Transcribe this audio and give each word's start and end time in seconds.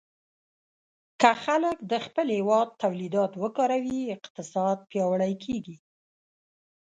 که 1.21 1.31
خلک 1.43 1.77
د 1.91 1.93
خپل 2.05 2.27
هېواد 2.37 2.67
تولیدات 2.83 3.31
وکاروي، 3.43 4.01
اقتصاد 4.15 4.77
پیاوړی 4.91 5.33
کېږي. 5.43 5.77